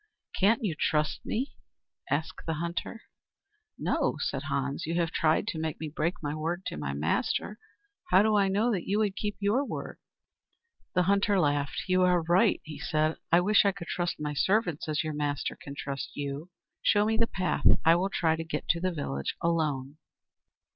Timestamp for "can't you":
0.39-0.73